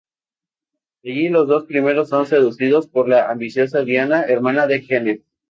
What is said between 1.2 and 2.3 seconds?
los dos primeros son